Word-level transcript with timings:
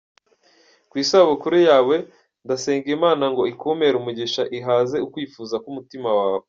Ku 0.89 0.95
isabukuru 1.03 1.55
yawe 1.69 1.95
ndasenga 2.45 2.87
Imana 2.97 3.25
ngo 3.31 3.41
ikumpere 3.53 3.93
umugisha 3.97 4.41
ihaze 4.57 4.97
ukwifuza 5.05 5.55
k'umutima 5.63 6.09
wawe. 6.19 6.39